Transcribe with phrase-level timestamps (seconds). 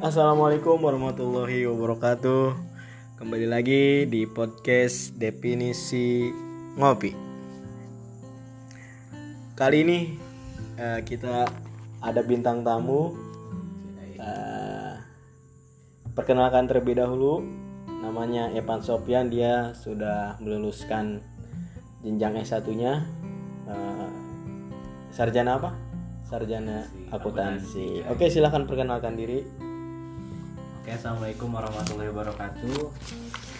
[0.00, 2.56] Assalamualaikum warahmatullahi wabarakatuh.
[3.20, 6.32] Kembali lagi di podcast definisi
[6.80, 7.12] ngopi.
[9.52, 10.16] Kali ini
[10.80, 11.44] eh, kita
[12.00, 13.12] ada bintang tamu.
[14.16, 14.96] Eh,
[16.16, 17.44] perkenalkan terlebih dahulu,
[18.00, 19.28] namanya Evan Sopian.
[19.28, 21.20] Dia sudah meluluskan
[22.00, 23.04] jenjang S1-nya.
[23.68, 24.08] Eh,
[25.12, 25.76] sarjana apa?
[26.24, 28.08] Sarjana akuntansi.
[28.08, 29.68] Oke, silahkan perkenalkan diri.
[30.80, 32.88] Oke, assalamualaikum warahmatullahi wabarakatuh.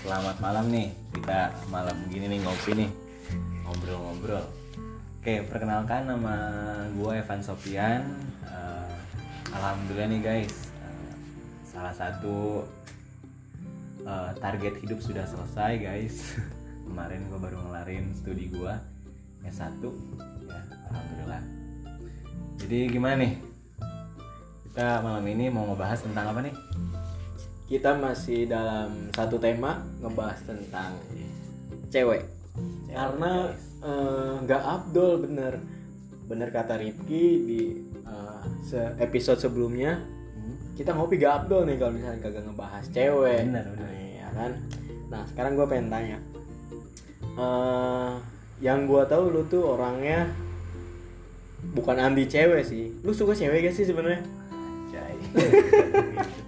[0.01, 0.89] Selamat malam nih.
[1.13, 2.89] Kita malam gini nih ngopi nih,
[3.61, 4.41] ngobrol-ngobrol.
[5.21, 6.33] Oke, perkenalkan nama
[6.97, 8.09] gue Evan Sopian.
[8.49, 8.93] Eh,
[9.53, 11.13] Alhamdulillah nih guys, eh,
[11.69, 12.65] salah satu
[14.01, 16.41] eh, target hidup sudah selesai guys.
[16.89, 18.73] Kemarin gue baru ngelarin studi gue
[19.45, 19.77] S1
[20.49, 21.45] ya, alhamdulillah.
[22.65, 23.33] Jadi gimana nih?
[24.73, 26.57] Kita malam ini mau ngebahas tentang apa nih?
[27.71, 30.99] Kita masih dalam satu tema ngebahas tentang
[31.87, 32.27] cewek.
[32.91, 35.55] Karena eh, nggak abdol bener.
[36.27, 37.63] Bener kata Rifki di
[38.03, 40.03] eh, se- episode sebelumnya
[40.75, 43.45] kita ngopi gak abdol nih kalau misalnya kagak ngebahas cewek.
[43.47, 43.85] Bener, bener.
[43.87, 44.53] Nah, iya kan?
[45.13, 46.19] Nah sekarang gue pengen tanya.
[47.39, 48.13] Eh,
[48.65, 50.27] yang gue tahu lu tuh orangnya
[51.77, 52.91] bukan anti cewek sih.
[53.07, 54.27] Lu suka cewek gak sih sebenarnya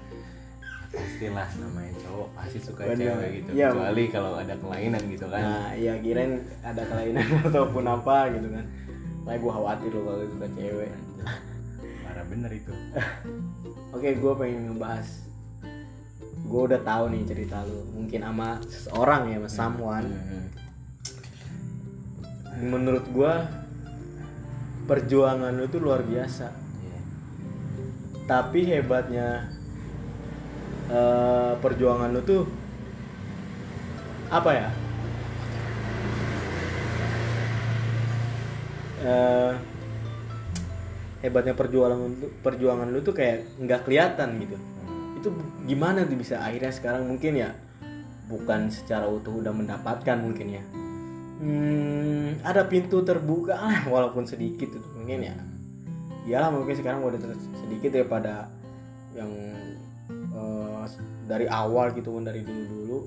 [1.23, 2.99] Pastilah namanya cowok pasti suka Bener.
[2.99, 3.51] cewek gitu.
[3.55, 3.69] Iya.
[3.71, 5.43] Kecuali kalau ada kelainan gitu kan.
[5.47, 6.33] Nah, iya kirain
[6.67, 8.65] ada kelainan ataupun apa gitu kan.
[9.23, 10.91] Nah, gue khawatir lo kalau suka cewek.
[12.03, 12.75] Parah bener itu.
[13.95, 15.09] Oke, gue pengen ngebahas.
[16.43, 17.87] Gue udah tahu nih cerita lu.
[17.95, 20.09] Mungkin sama seseorang ya, sama someone.
[20.11, 20.47] Hmm.
[22.67, 23.35] Menurut gue
[24.91, 26.51] perjuangan lu tuh luar biasa.
[26.83, 27.01] Iya.
[28.27, 29.62] Tapi hebatnya
[30.93, 32.43] eh, perjuangan lu tuh
[34.33, 34.69] apa ya?
[39.03, 39.53] Eh,
[41.27, 41.99] hebatnya perjuangan
[42.41, 44.57] perjuangan lu tuh kayak nggak kelihatan gitu.
[45.21, 45.29] Itu
[45.65, 47.51] gimana tuh bisa akhirnya sekarang mungkin ya
[48.31, 50.65] bukan secara utuh udah mendapatkan mungkin ya.
[51.43, 53.59] Hmm, ada pintu terbuka
[53.93, 55.35] walaupun sedikit itu mungkin ya
[56.23, 57.19] iyalah mungkin sekarang udah
[57.67, 58.47] sedikit daripada
[59.19, 59.31] yang
[60.87, 60.95] eh,
[61.29, 62.99] dari awal gitu kan dari dulu dulu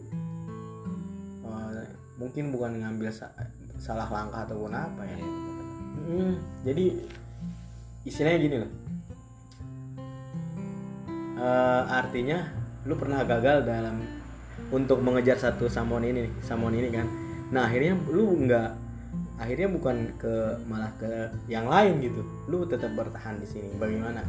[2.15, 3.35] mungkin bukan ngambil sa-
[3.75, 5.17] salah langkah ataupun apa ya.
[5.19, 5.27] Iya.
[6.05, 6.33] Hmm,
[6.63, 6.85] jadi
[8.07, 8.71] istilahnya gini loh.
[11.35, 12.39] Eh, artinya
[12.87, 13.99] lu pernah gagal dalam
[14.71, 17.07] untuk mengejar satu samon ini nih, samon ini kan.
[17.51, 18.69] Nah akhirnya lu nggak
[19.35, 21.11] akhirnya bukan ke malah ke
[21.51, 22.23] yang lain gitu.
[22.47, 23.75] Lu tetap bertahan di sini.
[23.75, 24.23] Bagaimana?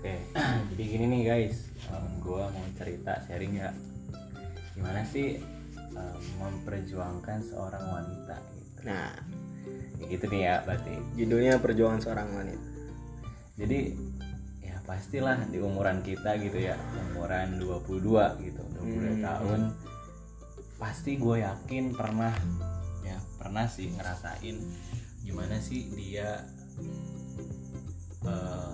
[0.00, 0.32] Oke.
[0.72, 3.70] Jadi gini nih guys, Em, gua mau cerita sharing ya.
[4.72, 5.38] Gimana sih
[5.88, 8.80] em, memperjuangkan seorang wanita gitu.
[8.84, 9.10] nah
[9.98, 10.94] Ya gitu nih ya berarti.
[11.14, 12.62] judulnya perjuangan seorang wanita
[13.58, 13.90] jadi
[14.60, 16.78] ya pastilah di umuran kita gitu ya
[17.10, 17.98] umuran 22
[18.38, 19.18] gitu 22 Hmm.
[19.18, 19.60] tahun
[20.78, 22.30] pasti gue yakin pernah
[23.02, 24.56] ya pernah sih ngerasain
[25.20, 26.46] gimana sih dia
[28.22, 28.67] eh,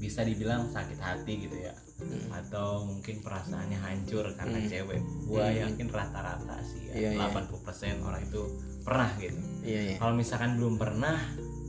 [0.00, 1.74] bisa dibilang sakit hati gitu ya.
[2.00, 2.32] Hmm.
[2.32, 4.68] atau mungkin perasaannya hancur karena Hmm.
[4.72, 5.00] cewek.
[5.28, 5.60] Gue Hmm.
[5.68, 8.40] yakin rata-rata sih ya 80% orang itu
[8.80, 9.36] pernah gitu.
[9.60, 9.96] Iya iya.
[10.00, 11.20] Kalau misalkan belum pernah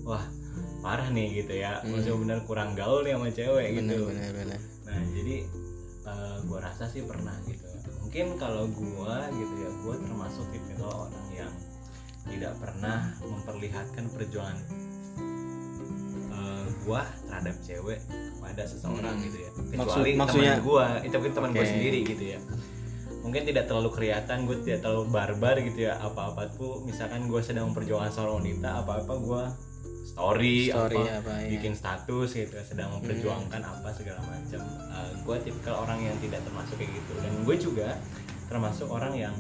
[0.08, 0.24] wah
[0.80, 1.84] parah nih gitu ya.
[1.84, 1.92] Hmm.
[1.92, 5.36] maksudnya bener kurang gaul nih sama cewek benar gitu benar benar nah jadi
[6.02, 7.68] eh, gua rasa sih pernah gitu.
[8.02, 11.53] Mungkin kalau gua gitu ya gua termasuk tipikal orang yang
[12.24, 14.63] tidak pernah memperlihatkan perjuangan
[16.84, 18.00] gua terhadap cewek
[18.38, 19.25] pada seseorang Hmm.
[19.25, 19.50] gitu ya.
[19.52, 21.72] Maksud- kecuali maksudnya- teman gua itu mungkin teman gua Oke.
[21.72, 22.40] sendiri gitu ya.
[23.22, 25.94] Mungkin tidak terlalu kelihatan gue tidak terlalu barbar gitu ya.
[25.96, 29.44] Apa-apa tuh misalkan gue sedang memperjuangkan seorang wanita apa-apa gue
[30.10, 34.62] story, story apa apa ya bikin status gitu ya, sedang memperjuangkan apa segala macam.
[35.22, 37.13] Gue tipikal orang yang tidak termasuk kayak gitu.
[37.22, 37.89] Dan gue juga
[38.50, 39.38] termasuk orang yang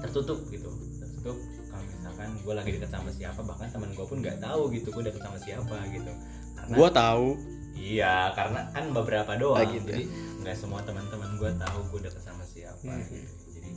[0.00, 0.72] tertutup gitu.
[0.96, 1.36] Tertutup
[1.68, 5.02] kalau misalkan gue lagi dekat sama siapa bahkan teman gue pun nggak tahu gitu gue
[5.04, 6.12] dekat sama siapa gitu
[6.60, 7.26] karena gua tahu
[7.74, 9.88] iya karena kan beberapa doang Ah, gitu.
[9.88, 10.04] jadi
[10.38, 13.02] nggak semua teman-teman gue tahu gue dekat sama siapa Hmm.
[13.04, 13.18] gitu
[13.52, 13.70] jadi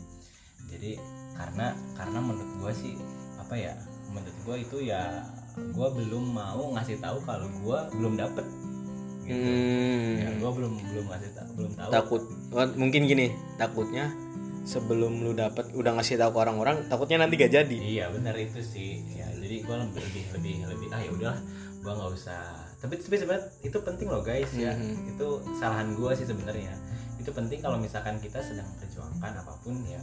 [0.67, 0.91] jadi
[1.33, 2.93] karena karena menurut gue sih
[3.35, 3.73] apa ya
[4.07, 5.21] menurut gue itu ya
[5.53, 8.45] gue belum mau ngasih tahu kalau gue belum dapet
[9.21, 10.17] gitu Hmm.
[10.17, 14.09] ya gue belum belum ngasih tahu belum tahu takut oh, mungkin gini takutnya
[14.61, 18.59] sebelum lu dapat udah ngasih tahu ke orang-orang takutnya nanti gak jadi iya benar itu
[18.59, 21.39] sih ya jadi gue lebih lebih lebih lebih ah ya udahlah
[21.81, 22.41] gue nggak usah
[22.81, 25.13] tapi tapi sebenarnya itu penting loh guys ya Mhm.
[25.13, 26.73] itu kesalahan gue sih sebenarnya
[27.15, 30.01] itu penting kalau misalkan kita sedang memperjuangkan apa pun ya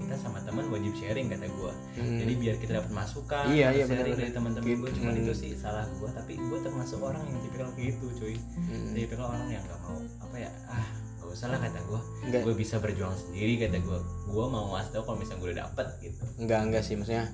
[0.00, 2.18] kita sama teman wajib sharing kata gue Hmm.
[2.18, 4.18] jadi biar kita dapat masukan Iya, iya, sharing benar-benar.
[4.18, 4.96] dari teman-teman gue Gitu.
[4.96, 5.22] cuman Hmm.
[5.22, 8.90] itu sih salah gue tapi gue termasuk orang yang tipikal kayak gitu cuy Hmm.
[8.90, 10.86] tipikal orang yang gak mau apa ya ah
[11.20, 12.00] gak usah lah kata gue
[12.40, 15.86] gue bisa berjuang sendiri kata gue gue mau ngasih tau kalau misalnya gue udah dapet
[16.00, 17.28] gitu enggak enggak sih maksudnya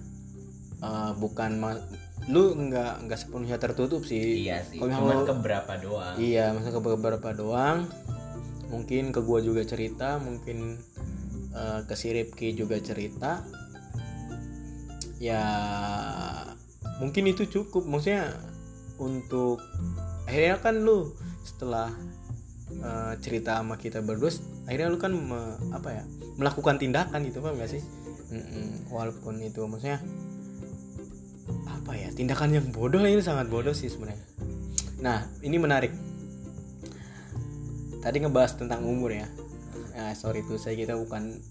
[0.78, 1.62] eh, bukan
[2.26, 6.50] lu enggak enggak sepenuhnya tertutup sih iya sih Kalau cuman lu- ke berapa doang Iya,
[6.50, 7.78] maksudnya ke beberapa doang.
[8.66, 10.74] Mungkin ke gua juga cerita, mungkin
[11.52, 13.46] eh, ke si Ripki juga cerita.
[15.16, 15.42] Ya
[16.98, 17.86] mungkin itu cukup.
[17.86, 18.34] Maksudnya
[18.98, 19.62] untuk
[20.26, 21.14] akhirnya kan lu
[21.46, 21.94] setelah
[22.74, 24.34] eh, cerita sama kita berdua,
[24.66, 26.02] akhirnya lu kan me- apa ya
[26.34, 27.82] melakukan tindakan gitu, paham gak sih?
[28.26, 30.02] Mm-mm, walaupun itu maksudnya
[31.66, 34.22] apa ya tindakan yang bodoh ini sangat bodoh sih sebenarnya.
[35.00, 35.92] Nah ini menarik.
[38.02, 39.26] Tadi ngebahas tentang umur ya.
[39.96, 41.42] Nah, sorry tuh saya kita bukan.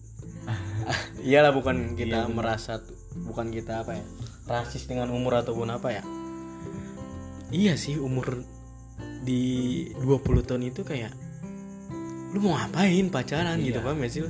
[1.25, 2.79] Iyalah bukan kita Iya, merasa
[3.17, 4.05] bukan kita apa ya
[4.45, 6.03] rasis dengan umur ataupun apa ya.
[7.49, 8.45] Iya sih umur
[9.25, 9.41] di
[10.05, 11.11] 20 tahun itu kayak
[12.35, 13.85] lu mau ngapain pacaran gitu Iya.
[13.85, 14.29] paham gak sih lu?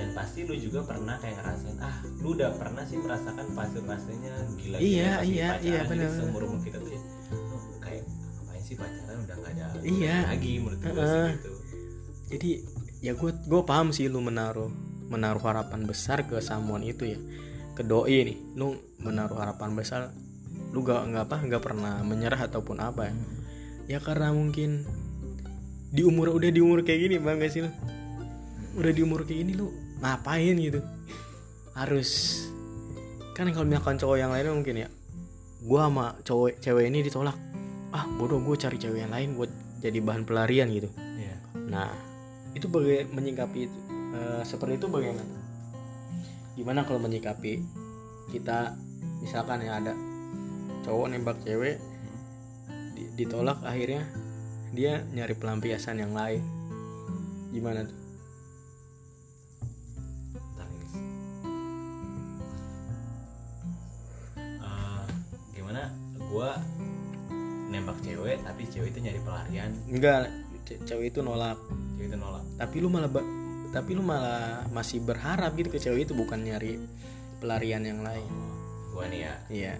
[0.00, 4.76] Dan pasti lu juga pernah kayak ngerasain ah lu udah pernah sih merasakan fase-fasenya gila
[4.80, 7.00] Iya, iya, iya, benar, seumur umur kita tuh ya
[7.52, 10.16] oh, kayak ngapain sih pacaran udah gak ada Iya.
[10.32, 11.30] lagi menurut gue sih Heeh.
[11.36, 11.50] gitu.
[12.30, 12.50] Jadi
[13.04, 14.72] ya gue gue paham sih lu menaruh
[15.12, 17.18] menaruh harapan besar ke someone itu ya.
[17.76, 20.08] Ke doi nih lu menaruh harapan besar
[20.72, 23.14] lu gak nggak apa nggak pernah menyerah ataupun apa ya.
[23.84, 24.88] Ya karena mungkin
[25.92, 27.70] di umur udah di umur kayak gini bang gak sih lu.
[28.78, 29.68] Udah di umur kayak gini lu
[30.00, 30.80] ngapain gitu
[31.76, 32.42] harus
[33.36, 34.88] kan kalau misalkan cowok yang lainnya mungkin ya
[35.64, 37.36] gua sama cowok cewek ini ditolak
[37.90, 39.50] ah bodoh gue cari cewek yang lain buat
[39.82, 41.36] jadi bahan pelarian gitu Iya.
[41.68, 41.90] Nah,
[42.54, 43.78] itu bagai menyikapi itu
[44.14, 45.26] eh, seperti itu bagaimana?
[46.54, 47.60] Gimana kalau menyikapi
[48.30, 48.78] kita
[49.20, 49.92] misalkan ya ada
[50.86, 51.76] cowok nembak cewek
[52.94, 54.06] di- ditolak akhirnya
[54.70, 56.40] dia nyari pelampiasan yang lain.
[57.50, 57.99] Gimana tuh?
[66.40, 66.56] Gua
[67.68, 70.32] nembak cewek tapi cewek itu nyari pelarian Enggak,
[70.64, 71.60] ce- cewek itu nolak.
[71.94, 73.04] cewek itu nolak Tapi lu malah
[73.70, 76.80] tapi lu malah masih berharap gitu ke cewek itu bukan nyari
[77.38, 78.26] pelarian yang lain.
[78.26, 78.56] Oh,
[78.90, 79.74] gua nih ya Iya.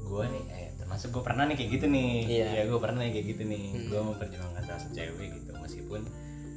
[0.00, 2.48] gue nih eh termasuk gue pernah nih kayak gitu nih Iya.
[2.54, 3.86] ya gue pernah nih kayak gitu nih Hmm.
[3.88, 6.00] gue memperjuangkan salah satu cewek gitu meskipun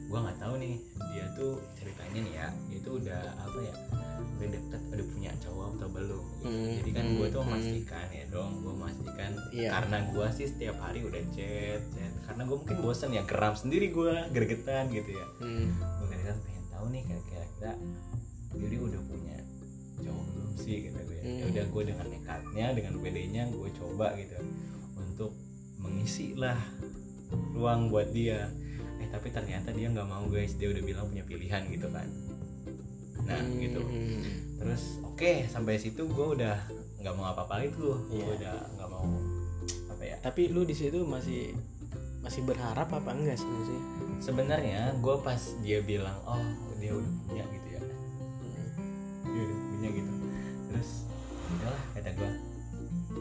[0.07, 0.73] gue nggak tahu nih
[1.09, 3.75] dia tuh ceritanya nih ya dia tuh udah apa ya
[4.21, 6.43] udah deket udah punya cowok atau belum gitu.
[6.43, 7.49] Hmm, jadi kan hmm, gue tuh hmm.
[7.49, 9.69] memastikan ya dong gue memastikan Iya.
[9.71, 13.87] karena gue sih setiap hari udah chat chat karena gue mungkin bosan ya geram sendiri
[13.89, 15.67] gue gregetan gitu ya Hmm.
[15.71, 17.71] gue kadang pengen tahu nih kira-kira
[18.51, 19.37] Yuri udah punya
[19.97, 21.49] cowok belum sih gitu gue ya Hmm.
[21.49, 24.37] udah gue dengan nekatnya dengan pedenya gue coba gitu
[24.95, 25.31] untuk
[25.77, 26.57] mengisi lah
[27.51, 28.49] ruang buat dia
[28.97, 32.05] eh tapi ternyata dia nggak mau guys dia udah bilang punya pilihan gitu kan
[33.33, 34.21] nah gitu Hmm.
[34.57, 36.57] terus oke sampai situ gue udah
[36.97, 38.21] nggak mau apa-apa lagi tuh Iya.
[38.21, 39.05] gue udah nggak mau
[39.89, 41.53] apa ya Tapi lu di situ masih
[42.19, 43.83] masih berharap apa enggak sih maksudnya?
[44.19, 46.37] sebenarnya gue pas dia bilang oh
[46.77, 47.81] dia udah punya gitu ya
[49.23, 50.11] dia udah punya gitu
[50.67, 50.89] terus
[51.49, 52.31] udahlah kata gue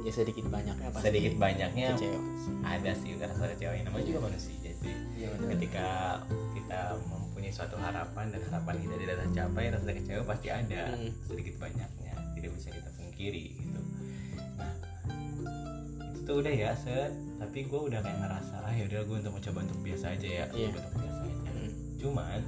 [0.00, 1.06] Ya sedikit banyaknya pasti.
[1.06, 2.20] sedikit banyaknya kecewa.
[2.62, 5.48] ada sih rasa kecewa namanya juga manusia jadi Iya benar.
[5.52, 5.88] ketika
[6.54, 7.19] kita mempunyai
[7.50, 11.10] suatu harapan dan harapan kita tidak tercapai rasa kecewa pasti ada Hmm.
[11.22, 13.80] sedikit banyaknya tidak bisa kita pungkiri gitu
[14.56, 14.72] nah
[16.08, 19.32] itu tuh udah ya set tapi gue udah kayak ngerasa ah ya udah gue untuk
[19.32, 20.44] mencoba untuk biasa aja ya.
[20.46, 21.70] Coba untuk biasa aja Hmm.
[21.96, 22.40] cuman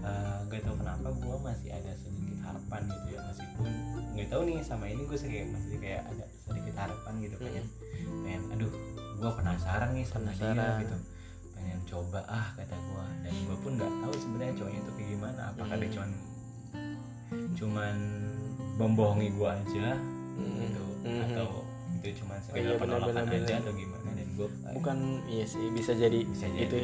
[0.00, 3.70] eh, gak tau kenapa gue masih ada sedikit harapan gitu ya meskipun
[4.08, 7.44] nggak tahu nih sama ini gue kayak masih kayak ada sedikit harapan gitu Hmm.
[7.44, 7.64] pengen
[8.22, 8.72] pengen aduh
[9.18, 10.78] gue penasaran nih sama dia Penasaran.
[10.80, 10.96] gitu
[11.58, 15.40] pengen coba ah kata gue dan gue pun nggak tahu sebenarnya cowoknya itu kayak gimana
[15.48, 15.92] apakah dia Hmm.
[15.92, 16.10] cuman
[17.54, 17.96] cuman
[18.78, 19.88] membohongi gue aja
[20.38, 20.54] Hmm.
[20.56, 21.22] gitu Hmm.
[21.24, 21.48] atau
[21.98, 23.60] itu cuma iya, sekedar benar, penolakan benar, aja benar.
[23.60, 26.62] atau gimana dan gue Bukan iya sih bisa jadi, Bisa jadi.
[26.64, 26.78] itu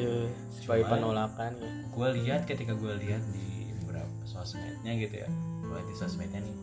[0.52, 1.70] sebagai Cuman- penolakan ya.
[1.86, 3.46] gue lihat ketika gue lihat di
[3.78, 5.28] beberapa sosmednya gitu ya
[5.60, 6.56] gue di sosmednya nih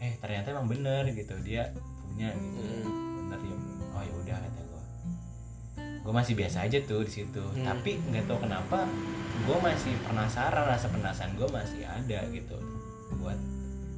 [0.00, 1.70] eh ternyata emang bener gitu dia
[2.02, 3.30] punya gitu Hmm.
[3.30, 3.56] bener ya
[3.88, 4.38] oh ya udah
[6.02, 7.62] gue masih biasa aja tuh di situ Hmm.
[7.64, 8.84] tapi nggak tahu kenapa
[9.40, 12.56] gue masih penasaran rasa penasaran gue masih ada gitu
[13.16, 13.38] buat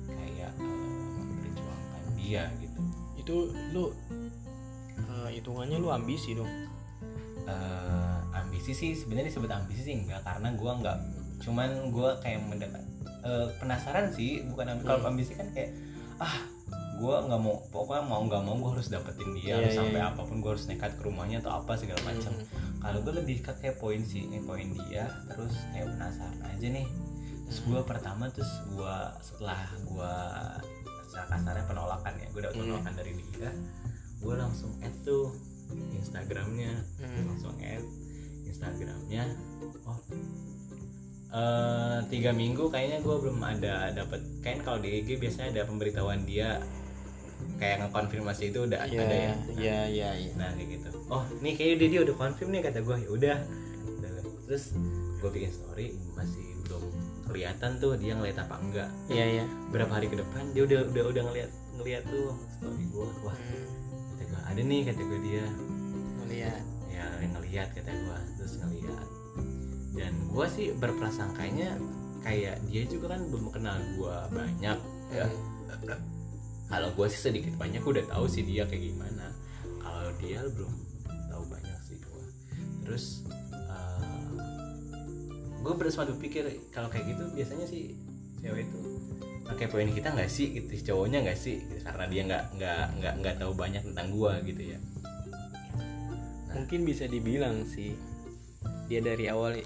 [0.06, 0.78] kayak eh,
[1.18, 2.80] memperjuangkan dia gitu
[3.16, 3.34] itu
[3.70, 3.84] lu
[4.98, 6.48] eh, hitungannya lu ambisi dong
[7.44, 10.96] Eh, ambisi sih sebenarnya disebut ambisi sih enggak karena gue nggak
[11.40, 12.80] cuman gue kayak mendekat
[13.20, 15.10] eh, penasaran sih bukan ambi- kalau Hmm.
[15.12, 15.76] ambisi kan kayak
[16.16, 16.40] ah
[16.94, 20.10] gue nggak mau pokoknya mau nggak mau gue harus dapetin dia harus iya, sampai iya.
[20.14, 22.46] apa pun gue harus nekat ke rumahnya atau apa segala macam Hmm.
[22.78, 26.86] kalau gue lebih ke kayak poin sih ini poin dia terus kayak penasaran aja nih
[27.44, 30.14] terus gue pertama terus gue setelah gue
[31.04, 32.64] secara kasarnya penolakan ya gue dapet Hmm.
[32.70, 33.50] penolakan dari dia
[34.22, 35.34] gue langsung add tuh
[35.92, 36.72] instagramnya
[37.02, 37.26] Hmm.
[37.26, 37.84] langsung add
[38.46, 39.34] instagramnya
[39.84, 39.98] oh
[41.34, 46.22] eh, tiga minggu kayaknya gue belum ada dapat kan kalau di IG biasanya ada pemberitahuan
[46.22, 46.62] dia
[47.54, 49.34] kayak ngekonfirmasi itu udah Iya, ada ya?
[49.54, 50.32] iya iya iya.
[50.34, 50.88] Nah kayak gitu.
[51.06, 53.38] Oh nih kayaknya dia, dia udah confirm nih kata gue ya udah.
[54.44, 54.64] Terus
[55.18, 56.84] gue bikin story masih belum
[57.24, 58.90] kelihatan tuh dia ngeliat apa enggak.
[59.08, 59.44] Iya iya.
[59.70, 63.64] Berapa hari ke depan dia udah udah udah ngeliat ngeliat tuh story gue wah Hmm,
[64.12, 65.44] kata gue ada nih kata gue dia.
[66.20, 66.62] Ngeliat.
[66.90, 69.06] Ya ngelihat kata gue terus ngelihat
[69.94, 71.78] dan gue sih berprasangkanya
[72.20, 75.26] kayak dia juga kan belum kenal gue banyak ya.
[75.26, 76.13] Hmm.
[76.74, 79.30] Kalau gue sih sedikit banyak gue udah tahu sih dia kayak gimana.
[79.78, 80.74] Kalau dia belum
[81.30, 82.24] tahu banyak sih gue
[82.82, 83.22] terus
[85.64, 87.96] gue bersama berpikir kalau kayak gitu biasanya sih
[88.44, 88.80] cewek itu
[89.48, 90.50] pakai poin kita nggak sih?
[90.50, 91.62] Gitu cowoknya nggak sih?
[91.62, 94.78] Gitu, karena dia nggak nggak nggak nggak tahu banyak tentang gue gitu ya.
[96.52, 97.94] Mungkin bisa dibilang sih
[98.90, 99.56] dia dari awal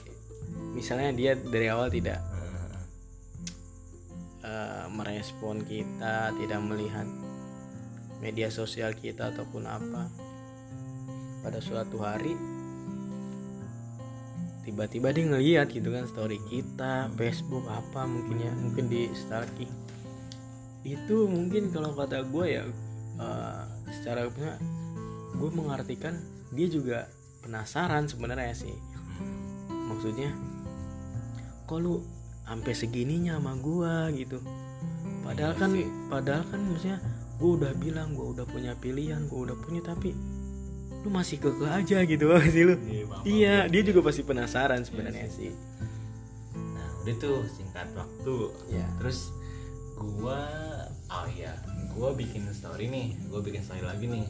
[0.77, 2.23] misalnya dia dari awal tidak
[4.91, 7.07] merespon kita tidak melihat
[8.19, 10.11] media sosial kita ataupun apa.
[11.39, 12.35] Pada suatu hari
[14.67, 19.73] tiba-tiba dia ngeliat gitu kan story kita Facebook apa mungkin ya mungkin di stalking
[20.85, 22.69] itu mungkin kalau kata gue ya
[23.17, 23.63] eh,
[23.97, 26.21] secara gue mengartikan
[26.53, 27.09] dia juga
[27.45, 28.77] penasaran sebenarnya sih.
[29.69, 30.33] Maksudnya
[31.69, 32.05] kok lu
[32.49, 34.09] sampai segininya sama gua?
[34.17, 34.41] gitu
[35.29, 35.87] padahal Iya kan sih.
[36.09, 36.99] padahal kan maksudnya
[37.37, 40.17] gua udah bilang gua udah punya pilihan gua udah punya tapi
[40.99, 42.75] lu masih kekeh aja gitu sih lu?
[43.23, 45.51] Iya dia juga pasti penasaran sebenarnya Iya sih.
[46.75, 48.37] Nah udah tuh singkat waktu.
[48.69, 49.31] Ya terus
[49.95, 50.41] gua
[51.07, 51.55] oh iya
[51.91, 54.25] gua bikin story nih gua bikin story lagi nih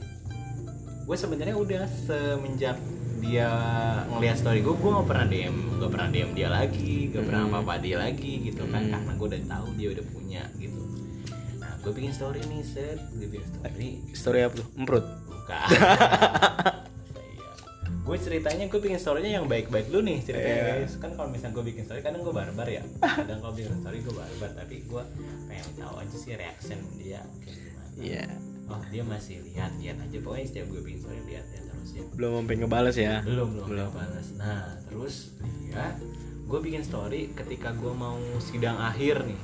[1.09, 2.77] gue sebenarnya udah semenjak
[3.19, 3.49] dia
[4.07, 7.51] ngelihat story gue gue gak pernah dm gak pernah dm dia lagi gak pernah Hmm.
[7.51, 8.93] apa apa dia lagi gitu kan Hmm.
[8.93, 10.81] karena gue udah tahu dia udah punya gitu.
[11.57, 13.89] Nah gue bikin story nih set gue bikin story.
[14.13, 14.67] Story apa tuh?
[14.77, 15.05] Emprut?
[15.27, 15.59] Buka
[18.05, 20.61] gue ceritanya gue bikin storynya yang baik-baik lu nih ceritanya.
[20.63, 20.75] Iya.
[20.79, 22.81] guys kan kalau misalnya gue bikin story kadang gue barbar ya.
[22.99, 25.03] Kadang kalau bikin story gue barbar tapi gue
[25.45, 27.89] pengen tahu aja sih reaction dia kayak gimana.
[27.99, 28.25] Iya
[28.69, 30.19] oh dia masih lihat lihat aja.
[30.21, 32.03] Pokoknya setiap gue bikin story lihat lihat terus ya.
[32.15, 33.15] Belum sampai ngebales ya?
[33.25, 33.91] Belum belum Belum.
[33.93, 35.15] balas nah terus
[35.65, 35.97] dia
[36.49, 39.41] gue bikin story ketika gue mau sidang akhir nih.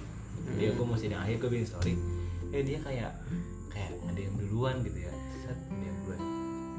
[0.61, 1.95] Dia gue mau sidang akhir gue bikin story.
[2.53, 3.13] Eh dia kayak
[3.73, 5.13] kayak ngedem duluan gitu ya.
[5.45, 6.21] Set ngedem duluan.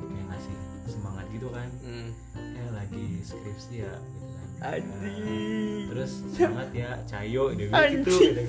[0.05, 0.55] Kayak ngasih
[0.89, 1.69] semangat gitu kan.
[1.81, 2.09] Hmm.
[2.55, 4.47] eh lagi skripsi ya gitu kan.
[4.55, 5.91] Anjing.
[5.91, 8.43] terus semangat ya cayo dia bilang gitu, gitu.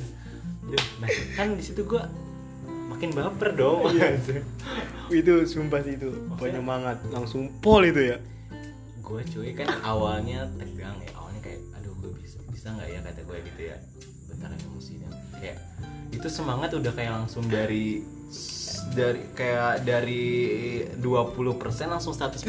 [0.67, 2.03] Duh, nah kan di situ gue
[2.87, 3.91] makin baper dong.
[5.11, 8.19] Itu sumpah sih itu penyemangat langsung pol itu ya.
[9.03, 11.11] Gue cuy kan awalnya tegang ya.
[11.15, 13.77] Awalnya kayak aduh gue bisa bisa nggak ya kata gue gitu ya?
[14.27, 15.59] Bentar emosi dan kayak
[16.11, 18.03] itu semangat udah kayak langsung dari
[18.95, 20.25] dari kayak dari
[20.99, 22.43] 20% langsung 100%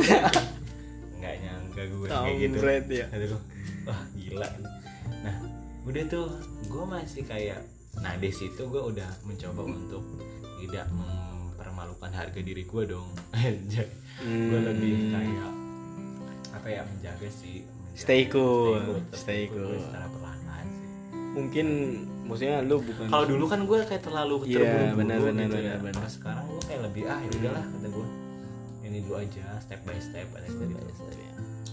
[1.18, 2.58] nggak nyangka gue kayak gitu.
[2.94, 3.06] ya.
[3.10, 3.40] Gue,
[3.86, 4.50] wah gila.
[5.22, 5.36] Nah
[5.86, 6.28] udah tuh
[6.68, 7.62] gue masih kayak
[7.98, 10.04] nah di situ gue udah mencoba untuk
[10.60, 13.88] tidak mempermalukan harga diri gue dong Anjay.
[14.18, 14.66] gue Hmm.
[14.68, 15.52] lebih kayak
[16.52, 18.78] apa ya menjaga sih menjaga- Stay cool,
[19.12, 19.78] stay gue cool.
[19.80, 20.88] secara perlahan sih
[21.34, 21.68] mungkin
[22.24, 25.62] maksudnya lu bukan kalau dulu kan gue kayak terlalu Iya, terburu-buru benar, benar, gitu ya.
[25.64, 25.94] benar, benar.
[25.96, 28.08] Kalau sekarang gue kayak lebih ah ya udahlah kata gue
[28.84, 31.18] ini dulu aja step by step ada step by step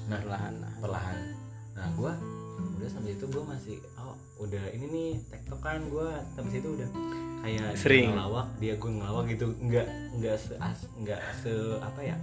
[0.04, 1.18] nah perlahan lah perlahan
[1.72, 2.12] nah gue
[2.74, 3.76] udah sampai itu gue masih
[4.36, 6.88] udah ini nih tektok kan gue sampai situ udah
[7.40, 8.10] kayak Sering.
[8.10, 10.54] ngelawak dia gue ngelawak gitu nggak nggak se
[10.96, 12.16] nggak se apa ya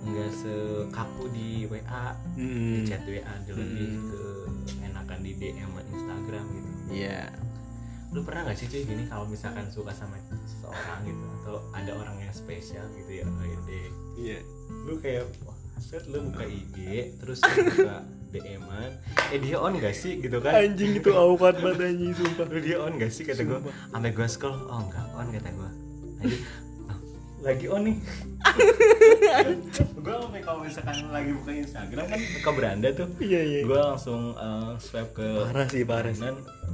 [0.00, 2.82] nggak sekaku di WA di Hmm.
[2.84, 4.08] chat WA dia lebih Hmm.
[4.08, 4.22] ke
[4.82, 7.28] enakan di DM Instagram gitu Iya.
[8.10, 12.16] lu pernah nggak sih cuy gini kalau misalkan suka sama seseorang gitu atau ada orang
[12.18, 13.26] yang spesial gitu ya
[14.16, 14.38] Iya.
[14.82, 16.76] lu kayak wah set lu buka IG
[17.20, 18.00] terus lu buka
[18.32, 18.90] DM-an
[19.28, 20.18] eh dia on gak sih?
[20.18, 20.54] Gitu kan.
[20.54, 22.46] Anjing itu awkward banget anjing sumpah.
[22.48, 23.22] Dia on gak sih?
[23.22, 23.58] Kata gue
[23.90, 24.58] sampai gue scroll.
[24.66, 25.70] Oh enggak on kata gue
[26.20, 26.42] Anjing,
[26.86, 26.98] ah,
[27.40, 27.96] lagi on nih.
[30.00, 33.08] Gue sampai kalau misalkan lagi buka Instagram kan ke beranda tuh?
[33.18, 33.60] Iya iya.
[33.64, 36.30] Gue langsung uh, swipe ke parah sih parah sih.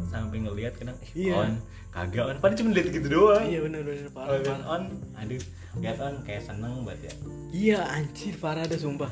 [0.07, 1.35] sampai ngelihat kadang eh, Iya.
[1.37, 1.53] on.
[1.91, 2.37] Kagak on.
[2.39, 3.45] Padahal cuma lihat gitu doang.
[3.47, 4.61] Iya benar benar parah parah.
[4.69, 4.83] on
[5.17, 5.43] aduh
[5.77, 7.13] lihat on kayak seneng banget ya.
[7.53, 9.11] Iya anjir parah ada sumpah.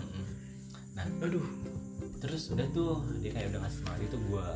[0.95, 1.45] Nah aduh
[2.25, 4.49] terus udah tuh dia kayak udah ngasih semangat itu gua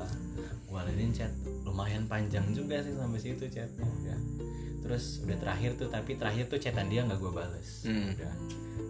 [0.65, 1.33] gua ladenin chat.
[1.63, 4.19] Lumayan panjang juga sih sampai situ chatnya udah
[4.79, 7.85] terus udah terakhir tuh tapi terakhir tuh chatan dia nggak gua bales.
[7.85, 8.09] Hmm.
[8.11, 8.33] udah.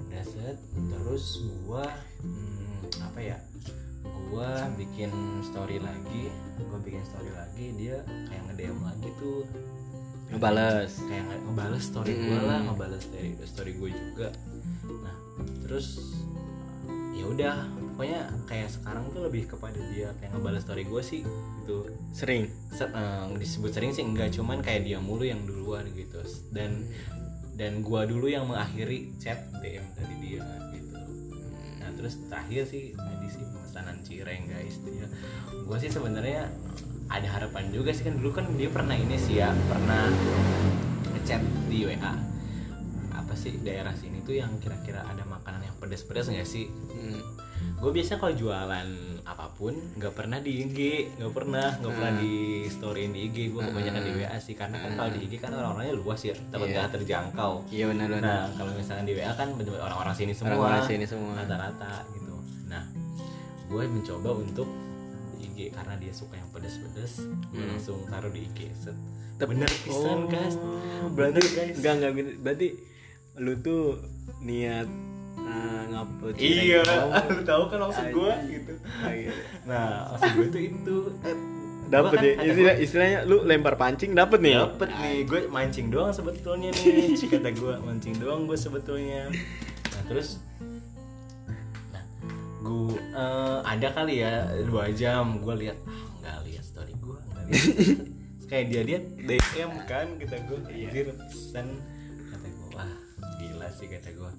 [0.05, 1.25] Udah set terus
[1.61, 1.85] gua
[2.23, 3.37] hmm, apa ya
[4.29, 5.11] gua bikin
[5.43, 6.31] story lagi
[6.61, 7.99] gua bikin story lagi dia
[8.31, 9.43] kayak nge DM lagi tuh.
[10.29, 10.93] Ngebales.
[11.03, 12.67] Kayak nge- ngebales story gue lah Hmm.
[12.69, 14.29] ngebales dari story gue juga.
[15.03, 15.17] Nah
[15.65, 15.99] terus
[17.11, 17.57] ya udah
[17.99, 21.91] pokoknya kayak sekarang tuh lebih kepada dia kayak ngebales story gue sih gitu.
[22.15, 22.47] Sering?
[22.71, 24.31] Se- eh, disebut sering sih enggak.
[24.31, 26.23] Cuman kayak dia mulu yang duluan gitu.
[26.55, 26.87] Dan
[27.59, 30.95] dan gua dulu yang mengakhiri chat DM dari dia gitu.
[31.83, 35.11] Nah terus terakhir sih tadi sih pemesanan cireng guys dia
[35.67, 36.47] gua sih sebenarnya
[37.11, 40.07] ada harapan juga sih kan dulu kan dia pernah ini sih ya pernah
[41.19, 42.15] ngechat di WA
[43.11, 46.71] apa sih daerah sini tuh yang kira-kira ada makanan yang pedas-pedas nggak sih?
[46.71, 47.48] Hmm.
[47.79, 48.89] Gue biasanya kalau jualan
[49.23, 50.79] apa pun nggak pernah di IG
[51.15, 52.21] nggak pernah nggak pernah Hmm.
[52.21, 52.35] di
[52.67, 55.95] storyin di IG gue kebanyakan di WA sih karena kan kalau di IG kan orang-orangnya
[55.95, 56.75] luas ya takut Iya.
[56.77, 57.53] nggak terjangkau.
[57.69, 58.21] Iya benar benar.
[58.21, 61.33] Nah kalau misalkan di WA kan bener-bener orang-orang sini semua orang-orang sini semua.
[61.37, 62.35] rata-rata gitu.
[62.67, 62.83] Nah
[63.65, 64.69] gue mencoba untuk
[65.33, 67.13] di IG karena dia suka yang pedes-pedes
[67.47, 67.71] gue Hmm.
[67.71, 68.97] langsung taruh di IG set.
[69.39, 71.75] Tep- bener pisan guys Oh, berarti Bener, guys.
[71.79, 72.69] enggak enggak berarti
[73.39, 74.03] lu tuh
[74.41, 74.91] niat
[75.49, 76.81] uh, ngupload iya.
[76.85, 78.73] Oh, lu tahu kan maksud gue gitu.
[78.99, 79.33] Ah, iya.
[79.65, 81.37] nah maksud gue tuh itu eh,
[81.89, 85.89] dapet kan ya ada- istilah istilahnya lu lempar pancing dapet nih Dapet nih, gue mancing
[85.89, 87.17] doang sebetulnya nih.
[87.33, 89.33] Kata gue, mancing doang gue sebetulnya.
[89.89, 90.37] Nah terus
[91.89, 92.05] Nah,
[92.61, 97.45] gue eh, ada kali ya dua jam gue lihat ah nggak lihat story gue nggak
[97.47, 97.67] lihat
[98.45, 101.67] kayak dia dia DM kan kata gue anjir pesan
[102.27, 102.93] kata gue wah
[103.39, 104.31] gila sih kata gue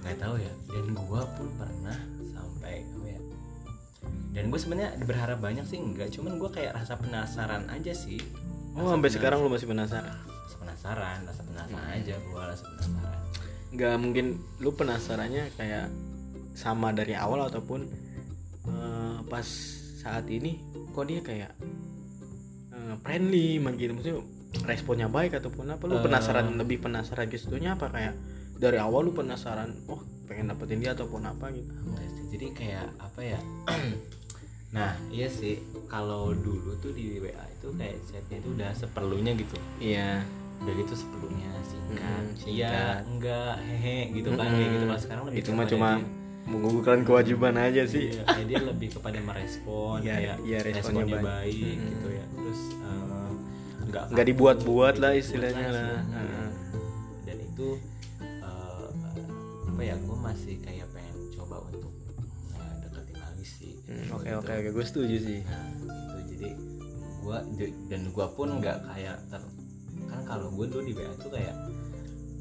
[0.00, 0.52] nggak tahu ya.
[0.68, 1.98] Dan gue pun pernah
[2.30, 3.20] sampai apa ya
[4.28, 8.22] dan gue sebenarnya berharap banyak sih enggak cuman gue kayak rasa penasaran aja sih.
[8.72, 10.14] Oh Rasa sampai penas- sekarang lu masih penasaran?
[10.14, 13.18] Rasa penasaran rasa penasaran aja gue rasa penasaran.
[13.68, 15.86] Nggak mungkin lu penasarannya kayak
[16.54, 17.80] sama dari awal ataupun
[18.64, 19.46] eh, pas
[19.98, 21.50] saat ini kok dia kayak
[22.70, 23.90] eh, friendly man gitu.
[23.92, 24.22] Maksudnya
[24.64, 25.82] responnya baik ataupun apa?
[25.84, 26.04] Lu Eh.
[26.04, 27.90] penasaran lebih penasaran ke situnya apa?
[27.90, 28.14] Kayak
[28.58, 31.48] dari awal lu penasaran oh pengen dapetin dia ataupun apa?
[31.50, 31.70] gitu.
[31.84, 33.40] Enggak sih jadi kayak apa ya?
[34.68, 39.56] Nah iya sih kalau dulu tuh di WA itu kayak chatnya itu udah seperlunya gitu.
[39.78, 40.20] Iya.
[40.58, 42.98] Udah gitu seperlunya singkat Mm, iya singkat.
[43.06, 44.84] enggak hehe gitu kan kayak gitu.
[44.84, 46.06] Kalau sekarang lebih itu mah cuma dia-
[46.44, 48.04] menggugurkan kewajiban aja sih.
[48.10, 51.76] Iya, kayak dia lebih kepada merespon Iya, kayak iya, responnya responnya baik.
[51.78, 52.24] gitu ya.
[52.30, 53.30] Terus eh,
[53.86, 56.12] nggak nggak kaku, dibuat-buat lah istilahnya lah sih.
[56.12, 56.48] Heeh.
[57.24, 57.66] dan itu
[59.78, 61.94] apa ya gue masih kayak pengen coba untuk
[62.50, 63.72] eh, deketin lagi sih.
[63.86, 64.34] Hmm, oke Gitu.
[64.34, 65.40] oke oke gue setuju sih.
[65.46, 65.70] Nah
[66.18, 66.48] itu jadi
[67.22, 67.38] gua
[67.86, 69.38] dan gua pun nggak kayak ter
[70.10, 71.54] kan kalau gue dulu di WA tuh kayak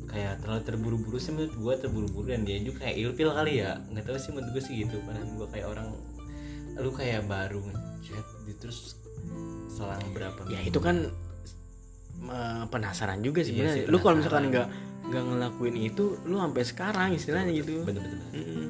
[0.10, 3.86] kayak terlalu terburu-buru sih menurut gue terburu-buru dan dia juga kayak ilfil kali ya.
[3.86, 4.98] Nggak tahu sih menurut gue sih gitu.
[5.06, 5.88] Padahal gue kayak orang
[6.74, 8.98] lu kayak baru ngechat gitu, terus
[9.70, 11.06] selang berapa ya itu kan
[12.24, 14.68] eh, penasaran juga sih Iya sih, lu kalau misalkan nggak
[15.08, 17.82] nggak ngelakuin itu lu sampai sekarang istilahnya gitu.
[17.82, 18.68] bener-bener Mm-mm.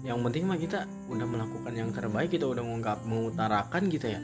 [0.00, 4.20] yang penting mah kita udah melakukan yang terbaik kita udah mengungkap mengutarakan gitu ya.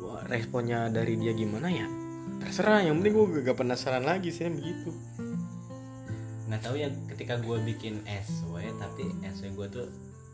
[0.00, 1.84] Wah, responnya dari dia gimana ya?
[2.38, 4.94] Terserah yang penting gue gak penasaran lagi sih begitu.
[6.46, 9.86] Nggak tahu ya ketika gue bikin SW tapi SW gue tuh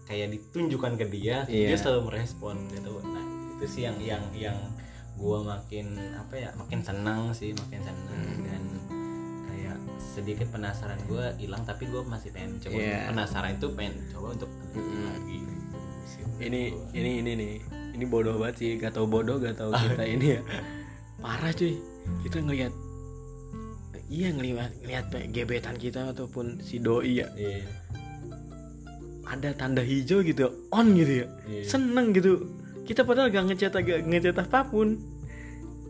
[0.04, 1.74] kayak ditunjukkan ke dia Iya.
[1.74, 4.54] dia selalu merespon gitu nah itu sih yang yang yang
[5.12, 8.44] gue makin apa ya makin senang sih makin senang Hmm.
[8.44, 8.62] dan
[10.16, 12.80] sedikit penasaran gue hilang tapi gue masih pengen coba.
[12.80, 13.12] Iya.
[13.12, 15.04] penasaran itu pengen coba untuk Mm-mm.
[15.12, 15.38] lagi.
[16.40, 16.96] Ini gua.
[16.96, 17.52] ini ini nih.
[18.00, 18.70] Ini bodoh banget sih.
[18.80, 20.40] Gak tau bodoh gak tau kita ini ya.
[21.20, 21.76] Parah cuy.
[22.24, 22.72] Kita ngelihat
[24.06, 27.28] iya ngelihat ngelihat gebetan kita ataupun si doi ya.
[27.36, 27.68] Iya.
[29.26, 31.26] Ada tanda hijau gitu on gitu ya.
[31.44, 31.62] Iya.
[31.68, 32.40] Seneng gitu.
[32.88, 34.96] Kita padahal gak ngechat gak ngechat apa pun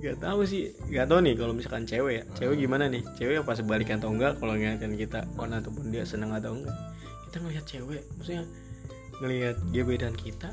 [0.06, 0.62] gak tahu sih.
[0.86, 2.24] Gak tahu nih kalau misalkan cewek ya.
[2.34, 3.02] Cewek gimana nih?
[3.14, 6.76] Cewek apa sebalikan atau enggak kalau ngeliatin kita on ataupun dia seneng atau enggak.
[7.24, 8.42] Kita ngelihat cewek maksudnya
[9.16, 10.52] ngelihat gebetan kita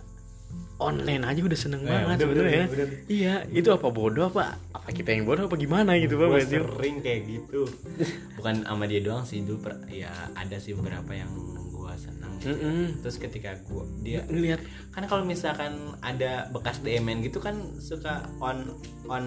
[0.78, 2.54] online aja udah seneng Eh, banget sebenarnya.
[2.54, 2.66] ya.
[2.68, 2.88] udah.
[3.08, 4.54] iya itu apa bodoh apa?
[4.72, 7.66] Apa kita yang bodoh apa gimana gitu gue bang sering kayak gitu.
[8.38, 11.32] Bukan sama dia doang sih dulu per- ya ada sih beberapa yang
[11.96, 12.52] senang gitu.
[12.52, 13.00] Mm-mm.
[13.00, 18.68] terus ketika gue dia ngelihat kan kalau misalkan ada bekas DM-an gitu kan suka on
[19.06, 19.26] on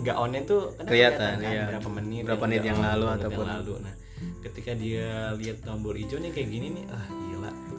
[0.00, 1.64] gak onnya tuh kadang Kelihatan, kan, iya.
[1.66, 3.74] berapa menit Berapa menit nggak yang on, lalu ataupun- yang lalu.
[3.80, 3.94] nah
[4.40, 7.04] ketika dia lihat tombol hijau nih kayak gini nih ah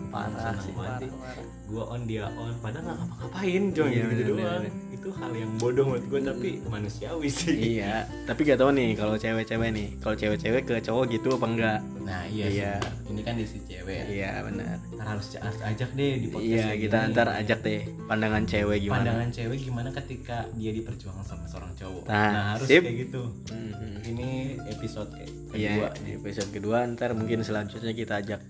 [0.09, 1.45] parah sih banget parah, parah.
[1.65, 4.73] gua on dia on padahal nggak ngapa-ngapain coy Iya, gitu, gitu doang bener.
[4.89, 7.93] itu hal yang bodoh menurut gue tapi manusiawi sih iya
[8.25, 12.21] tapi gak tahu nih kalau cewek-cewek nih kalau cewek-cewek ke cowok gitu apa enggak nah
[12.25, 12.71] iya, Iya.
[12.77, 14.05] sih ini kan di si cewek ya.
[14.07, 17.07] iya benar Ntar harus, harus ajak deh di podcast iya kita gini.
[17.07, 22.03] antar ajak deh pandangan cewek gimana pandangan cewek gimana ketika dia diperjuangkan sama seorang cowok
[22.03, 22.81] Nah, nah, harus sip.
[22.81, 23.93] kayak gitu Mhm.
[24.07, 24.29] ini
[24.67, 28.41] episode ke- Iya, kedua di episode kedua ntar mungkin selanjutnya kita ajak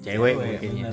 [0.00, 0.90] cewek, mungkin ya.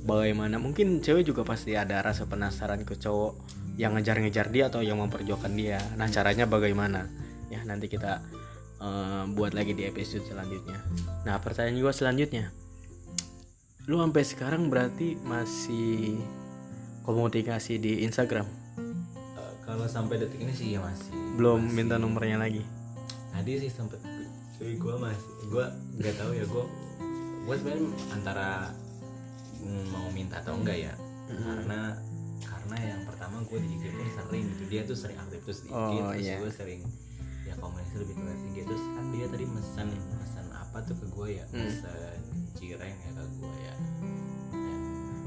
[0.00, 3.36] Bagaimana mungkin cewek juga pasti ada rasa penasaran ke cowok
[3.76, 5.78] yang ngejar-ngejar dia atau yang memperjuangkan dia.
[5.94, 7.04] Nah, caranya bagaimana?
[7.48, 8.24] Ya, nanti kita
[8.78, 10.80] eh, buat lagi di episode selanjutnya.
[11.22, 12.48] Nah, pertanyaan juga selanjutnya.
[13.84, 16.16] Lu sampai sekarang berarti masih
[17.02, 18.46] komunikasi di Instagram?
[19.36, 21.74] Eh, kalau sampai detik ini sih ya masih Belum masih.
[21.74, 22.64] minta nomornya lagi.
[23.30, 23.96] tadi sih sempet
[24.54, 25.64] cuy gue masih gue
[25.96, 26.64] nggak tahu ya gue
[27.40, 28.48] gue sebenarnya antara
[29.58, 30.94] mm, mau minta atau enggak ya
[31.26, 31.42] Mhm.
[31.46, 31.80] karena
[32.40, 35.68] karena yang pertama gue di IG pun sering gitu dia tuh sering aktif terus di
[35.68, 36.36] IG Oh, terus iya.
[36.38, 36.80] gue sering
[37.42, 41.28] ya komunikasi lebih ke IG terus kan dia tadi pesan pesan apa tuh ke gue
[41.32, 41.64] ya Hmm.
[41.64, 42.18] pesan
[42.52, 43.74] cireng ya ke gue ya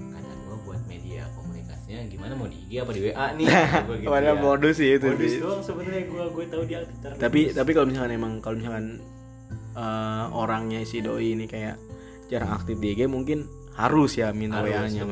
[0.10, 3.46] kata gue buat media komunikasinya gimana mau di IG apa di WA nih
[3.88, 4.34] gua gitu ya.
[4.36, 5.40] modus sih itu modus sih.
[5.40, 9.00] doang sebenarnya gue gue tahu dia aktif tapi tapi kalau misalkan emang kalau misalkan
[9.74, 11.80] eh, orangnya si doi ini kayak
[12.34, 15.06] jarang aktif di IG mungkin harus ya minta WA-nya.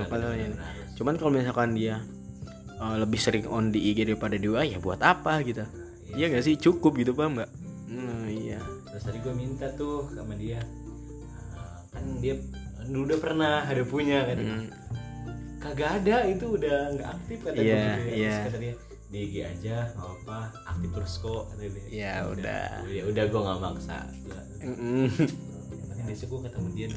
[0.94, 2.02] Cuman kalau misalkan dia
[2.74, 5.62] eh, lebih sering on di IG daripada di WA ya buat apa gitu?
[6.12, 7.52] Iya gak sih cukup gitu paham nggak?
[7.88, 8.60] Nah, iya.
[8.84, 10.60] terus tadi gue minta tuh sama dia
[11.54, 12.36] "Ah, kan dia
[12.84, 14.66] dulu udah pernah ada punya kan Hmm.
[15.58, 18.12] kagak ada itu udah nggak aktif kata gue Iya, gitu ya.
[18.12, 18.32] iya.
[18.34, 18.74] Terus kata dia
[19.08, 22.66] di IG aja nggak apa aktif terus kok kata dia Ya udah.
[22.86, 23.98] ya udah gue nggak maksa.
[26.12, 26.88] Besok gue ketemu dia